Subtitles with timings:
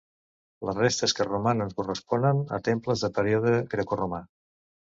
[0.69, 4.27] Les restes que romanen corresponen a temples del període grecoromà.